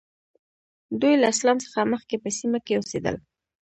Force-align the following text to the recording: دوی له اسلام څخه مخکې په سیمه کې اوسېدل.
دوی 1.01 1.13
له 1.21 1.27
اسلام 1.33 1.57
څخه 1.65 1.79
مخکې 1.93 2.15
په 2.23 2.29
سیمه 2.39 2.59
کې 2.65 2.73
اوسېدل. 2.77 3.15